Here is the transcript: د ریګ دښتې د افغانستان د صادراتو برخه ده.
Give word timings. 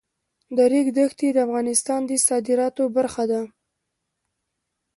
د 0.55 0.57
ریګ 0.71 0.87
دښتې 0.97 1.27
د 1.33 1.37
افغانستان 1.47 2.01
د 2.09 2.11
صادراتو 2.27 2.83
برخه 2.95 3.23
ده. 3.31 3.41